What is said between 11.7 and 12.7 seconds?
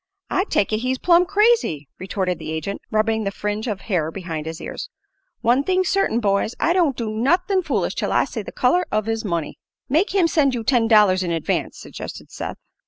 suggested Seth.